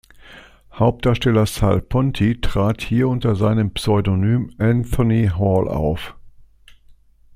Hauptdarsteller 0.73 1.45
Sal 1.45 1.79
Ponti 1.79 2.33
trat 2.41 2.81
hier 2.81 3.07
unter 3.07 3.35
seinem 3.35 3.71
Pseudonym 3.71 4.51
Anthony 4.57 5.27
Hall 5.27 5.67
auf. 5.67 6.15